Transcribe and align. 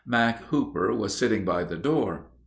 Mack 0.03 0.41
Hooper 0.45 0.91
was 0.95 1.15
sitting 1.15 1.45
by 1.45 1.63
the 1.63 1.77
door. 1.77 2.25